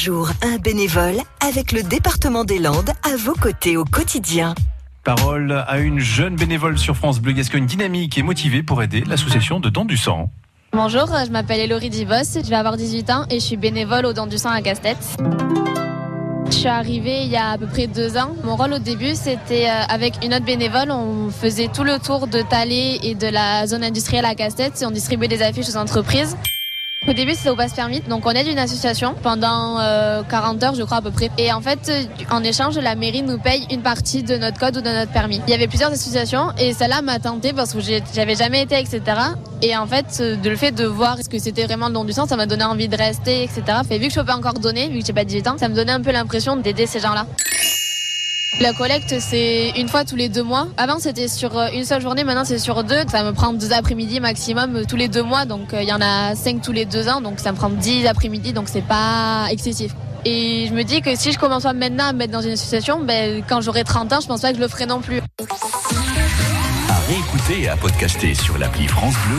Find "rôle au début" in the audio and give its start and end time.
18.56-19.14